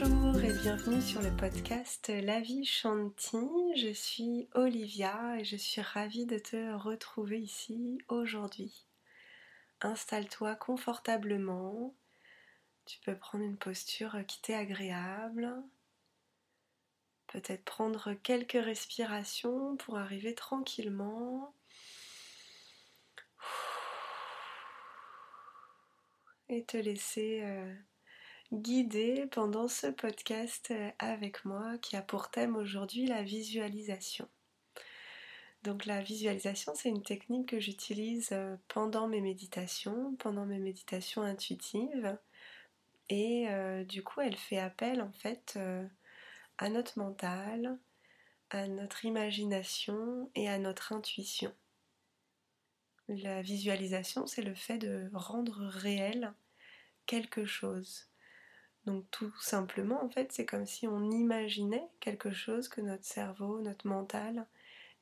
[0.00, 3.36] Bonjour et bienvenue sur le podcast La vie Shanti.
[3.76, 8.86] Je suis Olivia et je suis ravie de te retrouver ici aujourd'hui.
[9.82, 11.94] Installe-toi confortablement.
[12.86, 15.52] Tu peux prendre une posture qui t'est agréable.
[17.26, 21.52] Peut-être prendre quelques respirations pour arriver tranquillement
[26.48, 27.74] et te laisser euh,
[28.52, 34.28] guider pendant ce podcast euh, avec moi qui a pour thème aujourd'hui la visualisation.
[35.62, 41.22] Donc la visualisation, c'est une technique que j'utilise euh, pendant mes méditations, pendant mes méditations
[41.22, 42.18] intuitives.
[43.08, 43.46] Et
[43.88, 45.58] du coup, elle fait appel en fait
[46.56, 47.78] à notre mental,
[48.48, 51.52] à notre imagination et à notre intuition.
[53.08, 56.32] La visualisation, c'est le fait de rendre réel
[57.04, 58.11] quelque chose.
[58.86, 63.60] Donc tout simplement, en fait, c'est comme si on imaginait quelque chose, que notre cerveau,
[63.60, 64.46] notre mental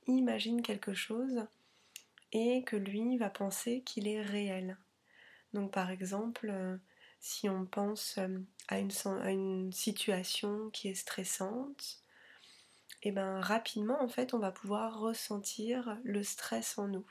[0.06, 1.46] imagine quelque chose
[2.32, 4.76] et que lui va penser qu'il est réel.
[5.52, 6.76] Donc par exemple, euh,
[7.18, 12.02] si on pense euh, à une, situation qui est stressante,
[13.02, 17.06] et eh ben rapidement en fait on va pouvoir ressentir le stress en nous.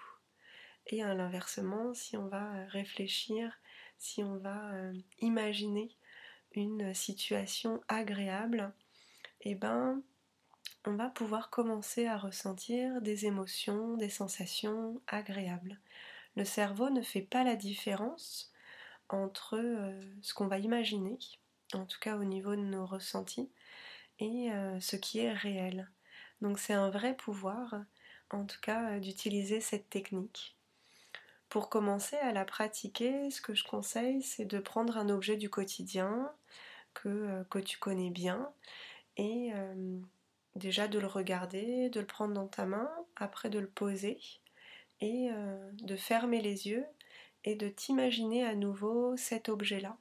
[0.87, 3.59] Et à l'inversement, si on va réfléchir,
[3.97, 5.89] si on va euh, imaginer
[6.53, 8.73] une situation agréable,
[9.41, 10.01] eh ben
[10.85, 15.79] on va pouvoir commencer à ressentir des émotions, des sensations agréables.
[16.35, 18.51] Le cerveau ne fait pas la différence
[19.09, 21.17] entre euh, ce qu'on va imaginer,
[21.73, 23.49] en tout cas au niveau de nos ressentis,
[24.19, 25.89] et euh, ce qui est réel.
[26.41, 27.75] Donc c'est un vrai pouvoir,
[28.31, 30.58] en tout cas, d'utiliser cette technique.
[31.49, 35.49] Pour commencer à la pratiquer, ce que je conseille, c'est de prendre un objet du
[35.49, 36.31] quotidien
[36.93, 38.51] que, euh, tu connais bien
[39.17, 39.99] et euh,
[40.55, 44.19] déjà de le regarder, de le prendre dans ta main, après de le poser
[45.01, 46.85] et euh, de fermer les yeux
[47.43, 49.97] et de t'imaginer à nouveau cet objet-là.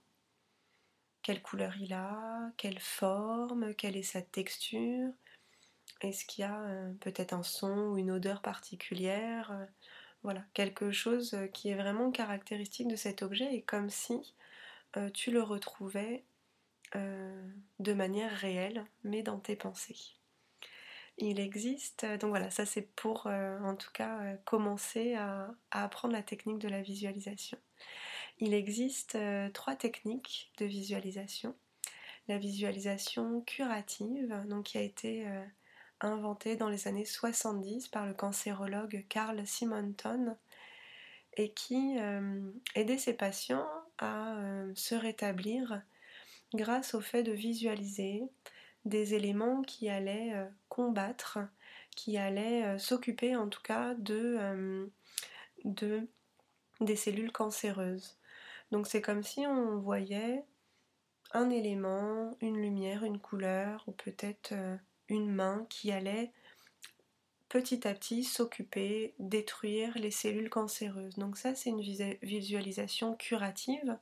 [1.23, 5.11] Quelle couleur il a, quelle forme, quelle est sa texture,
[6.03, 6.63] est-ce qu'il y a
[7.01, 9.67] peut-être un son ou une odeur particulière
[10.23, 14.35] voilà, quelque chose euh, qui est vraiment caractéristique de cet objet et comme si
[14.97, 16.25] euh, tu le retrouvais
[16.97, 17.49] euh,
[17.79, 19.97] de manière réelle, mais dans tes pensées.
[21.19, 26.61] Il existe, donc voilà, ça c'est pour en tout cas commencer à, apprendre la technique
[26.61, 27.59] de la visualisation.
[28.39, 29.19] Il existe
[29.53, 31.57] trois techniques de visualisation.
[32.29, 35.27] La visualisation curative, donc qui a été
[36.01, 40.37] inventé dans les années 70 par le cancérologue Carl Simonton
[41.37, 42.41] et qui euh,
[42.75, 45.83] aidait ses patients à euh, se rétablir
[46.55, 48.23] grâce au fait de visualiser
[48.85, 51.39] des éléments qui allaient euh, combattre,
[51.95, 54.89] qui allaient s'occuper en tout cas de,
[55.65, 56.07] de,
[56.81, 58.17] des cellules cancéreuses.
[58.71, 60.45] Donc c'est comme si on voyait
[61.33, 64.55] un élément, une lumière, une couleur, ou peut-être
[65.09, 66.31] une main qui allait
[67.49, 71.17] petit à petit s'occuper, détruire les cellules cancéreuses.
[71.17, 71.83] Donc ça, c'est une
[72.23, 73.99] visualisation curative,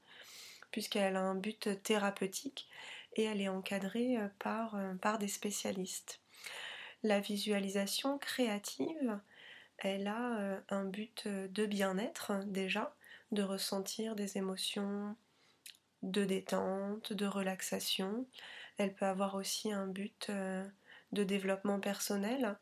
[0.71, 2.69] puisqu'elle a un but thérapeutique
[3.15, 6.21] et elle est encadrée euh, par, euh, par des spécialistes.
[7.03, 9.19] La visualisation créative,
[9.79, 12.95] elle a euh, un but de bien-être déjà,
[13.33, 15.17] de ressentir des émotions
[16.03, 18.27] de détente, de relaxation.
[18.77, 20.31] Elle peut avoir aussi un but
[21.17, 22.57] de développement personnel,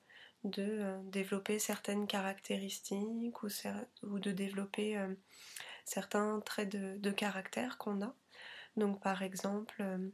[0.44, 5.12] de euh, développer certaines caractéristiques ou, de développer euh,
[5.84, 8.14] certains traits de, caractère qu'on a.
[8.76, 10.08] Donc par exemple, euh,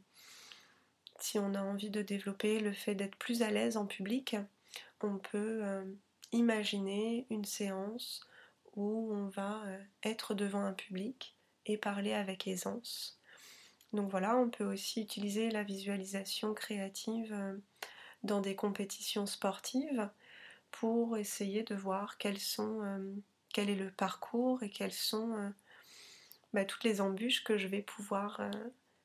[1.18, 4.36] si on a envie de développer le fait d'être plus à l'aise en public,
[5.02, 5.62] on peut
[6.32, 8.20] imaginer une séance
[8.76, 9.62] où on va
[10.02, 11.36] être devant un public
[11.66, 13.18] et parler avec aisance.
[13.92, 17.34] Donc voilà, on peut aussi utiliser la visualisation créative
[18.22, 20.10] dans des compétitions sportives
[20.70, 23.14] pour essayer de voir euh,
[23.52, 25.48] quel est le parcours et quelles sont euh,
[26.52, 28.50] bah, toutes les embûches que je vais pouvoir euh,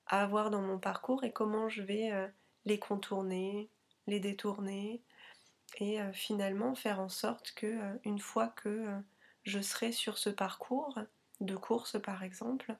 [0.07, 2.11] avoir dans mon parcours et comment je vais
[2.65, 3.69] les contourner,
[4.05, 5.01] les détourner
[5.79, 7.75] et finalement faire en sorte que
[8.05, 8.85] une fois que
[9.45, 10.99] je serai sur ce parcours
[11.41, 12.77] de course par exemple,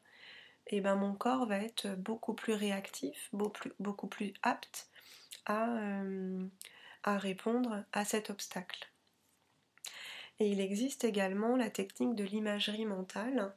[0.67, 3.31] et eh ben mon corps va être beaucoup plus réactif,
[3.79, 4.87] beaucoup plus apte
[5.49, 6.45] euh,
[7.03, 8.89] à, répondre à cet obstacle.
[10.39, 13.53] Et il existe également la technique de l'imagerie mentale,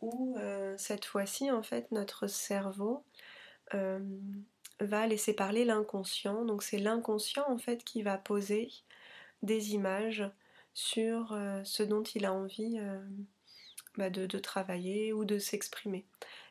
[0.00, 3.04] où euh, cette fois-ci, en fait, notre cerveau
[3.74, 4.00] euh,
[4.80, 6.44] va laisser parler l'inconscient.
[6.44, 8.70] Donc c'est l'inconscient en fait qui va poser
[9.42, 10.24] des images
[10.74, 12.78] sur ce dont il a envie
[13.96, 16.06] bah, de, travailler ou de s'exprimer.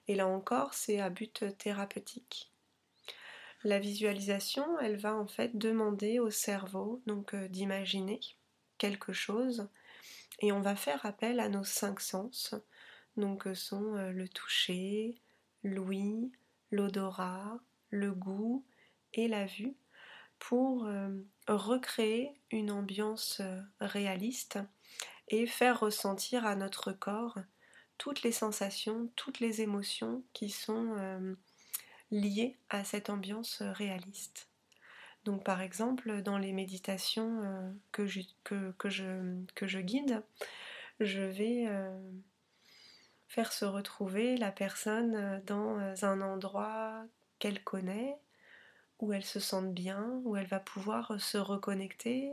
[0.08, 2.49] Et là encore, c'est à but thérapeutique.
[3.64, 8.20] La visualisation, elle va en fait demander au cerveau donc euh, d'imaginer
[8.78, 9.68] quelque chose.
[10.40, 12.56] Et on va faire appel à nos cinq sens,
[13.18, 15.20] donc sont le toucher,
[15.64, 16.32] l'ouïe,
[16.72, 17.60] l'odorat,
[17.90, 18.64] le goût
[19.14, 19.76] et la vue
[20.40, 21.10] pour euh,
[21.48, 24.60] recréer une ambiance euh, réaliste
[25.28, 27.38] et faire ressentir à notre corps
[27.98, 31.36] toutes les sensations, toutes les émotions qui sont euh,
[32.12, 34.48] liées à cette ambiance réaliste.
[35.26, 37.42] Donc par exemple, dans les méditations
[37.92, 40.24] que, je, que, je, guide,
[41.00, 41.68] je vais
[43.28, 47.04] faire se retrouver la personne dans un endroit
[47.38, 48.18] qu'elle connaît,
[49.00, 52.32] où elle se sente bien, où elle va pouvoir se reconnecter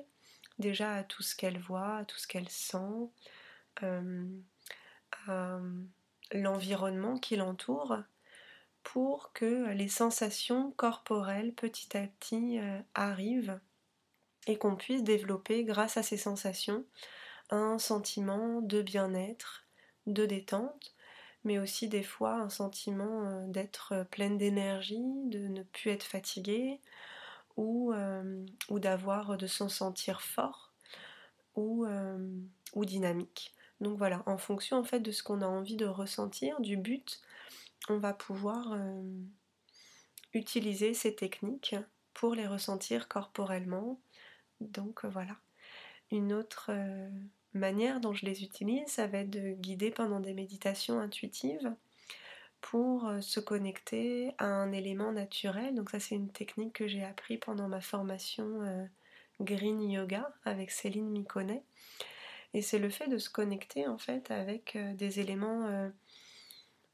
[0.59, 3.11] déjà à tout ce qu'elle voit, à tout ce qu'elle sent,
[3.83, 4.27] euh,
[5.29, 5.59] à
[6.33, 7.99] l'environnement qui l'entoure,
[8.87, 13.59] pour que les sensations corporelles petit à petit euh, arrivent
[14.47, 16.85] et qu'on puisse développer grâce à ces sensations
[17.51, 19.67] un sentiment de bien-être,
[20.07, 20.95] de détente,
[21.43, 26.81] mais aussi des fois un sentiment euh, d'être pleine d'énergie, de ne plus être fatiguée,
[27.57, 30.73] ou, euh, ou d'avoir, de s'en sentir fort,
[31.57, 31.87] ou,
[32.75, 33.53] ou dynamique.
[33.81, 37.21] Donc voilà, en fonction en fait de ce qu'on a envie de ressentir, du but,
[37.89, 38.79] on va pouvoir
[40.35, 41.77] utiliser ces techniques
[42.15, 44.01] pour les ressentir corporellement.
[44.61, 45.37] Donc voilà.
[46.11, 46.71] Une autre
[47.57, 51.75] manière dont je les utilise, ça va être de guider pendant des méditations intuitives
[52.61, 55.75] pour euh, se connecter à un élément naturel.
[55.75, 58.85] Donc ça c'est une technique que j'ai appris pendant ma formation euh,
[59.41, 61.63] Green Yoga avec Céline Miconnet.
[62.55, 65.91] Et c'est le fait de se connecter en fait avec euh, des éléments,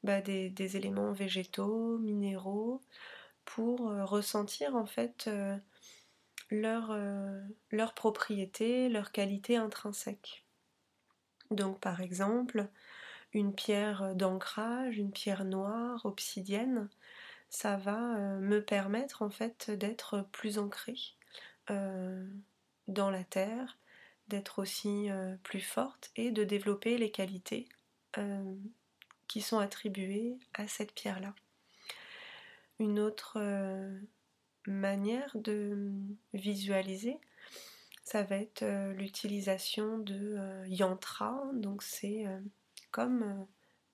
[0.03, 2.81] bah, des, éléments végétaux, minéraux,
[3.45, 5.29] pour ressentir en fait
[6.51, 6.97] leur,
[7.71, 10.45] leur propriété, leur qualité intrinsèque.
[11.51, 12.69] Donc par exemple,
[13.33, 16.89] une pierre d'ancrage, une pierre noire, obsidienne,
[17.53, 20.99] ça va euh, me permettre en fait d'être plus ancrée
[21.71, 22.27] euh,
[22.89, 23.79] dans la terre,
[24.29, 27.69] d'être aussi euh, plus forte et de développer les qualités
[29.41, 31.35] sont attribuées à cette pierre-là.
[32.79, 33.39] Une autre
[34.67, 35.91] manière de
[36.35, 37.19] visualiser,
[38.05, 42.41] ça va être euh, l'utilisation de euh, yantra, donc c'est euh,
[42.91, 43.47] comme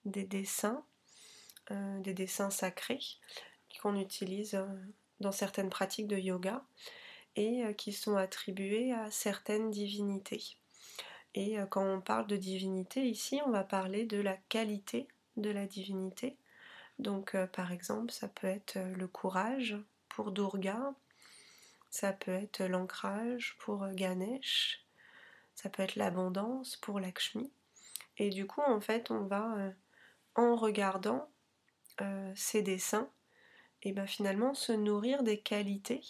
[0.04, 0.84] des dessins,
[2.00, 2.98] des dessins sacrés
[3.82, 4.58] qu'on utilise
[5.20, 6.64] dans certaines pratiques de yoga
[7.36, 10.56] et qui sont attribués à certaines divinités.
[11.34, 15.08] Et quand on parle de divinité ici, on va parler de la qualité
[15.38, 16.36] de la divinité.
[16.98, 19.76] Donc par exemple, ça peut être le courage
[20.08, 20.94] pour Durga,
[21.90, 24.84] ça peut être l'ancrage pour Ganesh,
[25.54, 27.50] ça peut être l'abondance pour Lakshmi.
[28.18, 29.70] Et du coup, en fait, on va, euh,
[30.34, 31.30] en regardant
[32.00, 33.10] euh, ces dessins,
[33.82, 36.02] et ben finalement se nourrir des qualités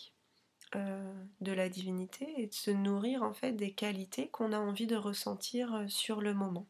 [0.75, 4.97] euh, de la divinité et se nourrir en fait des qualités qu'on a envie de
[4.97, 6.67] ressentir sur le moment.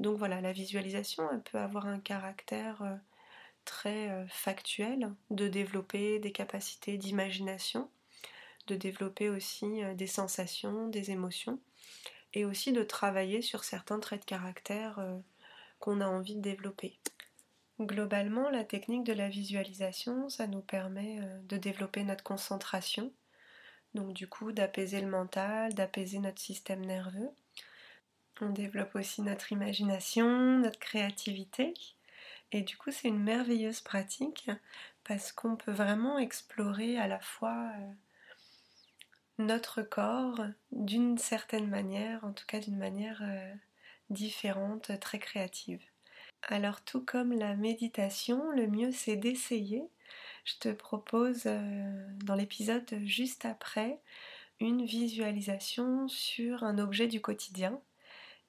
[0.00, 2.98] Donc voilà, la visualisation elle peut avoir un caractère
[3.64, 7.88] très factuel de développer des capacités d'imagination
[8.70, 11.58] de développer aussi euh, des sensations, des émotions,
[12.32, 15.18] et aussi de travailler sur certains traits de caractère euh,
[15.80, 16.98] qu'on a envie de développer.
[17.80, 23.12] Globalement, la technique de la visualisation, ça nous permet euh, de développer notre concentration,
[23.94, 27.30] donc du coup d'apaiser le mental, d'apaiser notre système nerveux.
[28.40, 31.74] On développe aussi notre imagination, notre créativité,
[32.52, 34.50] et du coup c'est une merveilleuse pratique
[35.04, 37.70] parce qu'on peut vraiment explorer à la fois
[39.40, 40.40] notre corps
[40.72, 43.54] d'une certaine manière, en tout cas d'une manière euh,
[44.10, 45.82] différente, très créative.
[46.48, 49.82] Alors tout comme la méditation, le mieux c'est d'essayer.
[50.44, 54.00] Je te propose euh, dans l'épisode juste après
[54.60, 57.80] une visualisation sur un objet du quotidien.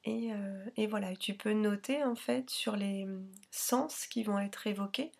[0.05, 3.07] Et, euh, et, voilà, tu peux noter en fait sur les
[3.51, 5.11] sens qui vont être évoqués,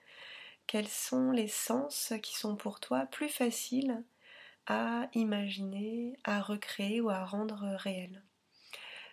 [0.67, 4.03] quels sont les sens qui sont pour toi plus faciles
[4.67, 8.23] à imaginer, à recréer ou à rendre réel.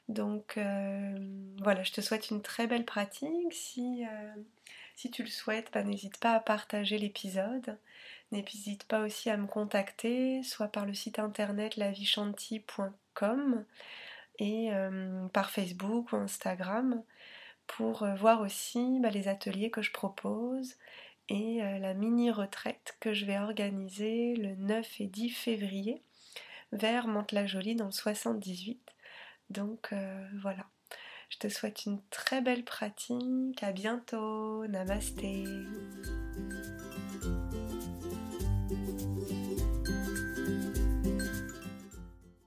[0.08, 1.18] Donc euh,
[1.58, 3.52] voilà, je te souhaite une très belle pratique.
[3.52, 4.34] Si, euh,
[4.96, 7.78] si tu le souhaites, bah, n'hésite pas à partager l'épisode.
[8.32, 13.64] N'hésite pas aussi à me contacter, soit par le site internet lavichanti.com
[14.38, 17.02] et euh, par Facebook ou Instagram
[17.66, 20.74] pour euh, voir aussi bah, les ateliers que je propose
[21.28, 26.02] et euh, la mini-retraite que je vais organiser le 9 et 10 février
[26.72, 28.80] vers Mantes-la-Jolie dans le 78.
[29.50, 29.94] Donc
[30.42, 30.66] voilà.
[31.30, 33.62] Je te souhaite une très belle pratique.
[33.62, 34.66] À bientôt.
[34.66, 35.44] Namasté.